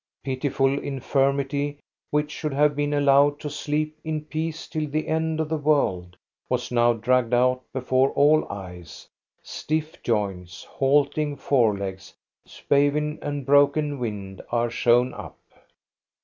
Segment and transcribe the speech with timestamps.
[0.23, 1.77] Pitiful infirmity,
[2.09, 6.17] which should have been allowed to sleep in peace till the end of the world,
[6.49, 9.07] was now dragged out before all eyes;
[9.43, 12.15] stiff joints, halt ing forelegs,
[12.47, 15.37] spavin, and broken wind are shown up.